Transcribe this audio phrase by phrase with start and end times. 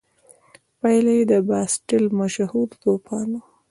[0.79, 3.43] پایله یې د باسټیل مشهور توپان و.